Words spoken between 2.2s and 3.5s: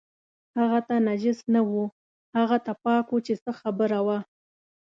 هغه ته پاک و چې